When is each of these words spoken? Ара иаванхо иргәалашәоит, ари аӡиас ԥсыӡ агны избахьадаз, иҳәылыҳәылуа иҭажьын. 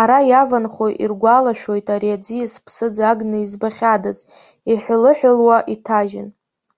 Ара 0.00 0.18
иаванхо 0.30 0.86
иргәалашәоит, 1.02 1.86
ари 1.94 2.10
аӡиас 2.16 2.54
ԥсыӡ 2.64 2.96
агны 3.10 3.38
избахьадаз, 3.44 4.18
иҳәылыҳәылуа 4.70 5.58
иҭажьын. 5.74 6.28